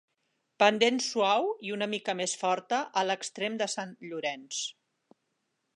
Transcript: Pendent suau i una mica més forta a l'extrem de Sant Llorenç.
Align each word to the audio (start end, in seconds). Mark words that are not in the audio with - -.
Pendent 0.61 0.95
suau 1.07 1.45
i 1.67 1.73
una 1.75 1.89
mica 1.91 2.15
més 2.23 2.33
forta 2.45 2.81
a 3.01 3.05
l'extrem 3.09 3.61
de 3.65 3.71
Sant 3.77 3.95
Llorenç. 4.07 4.65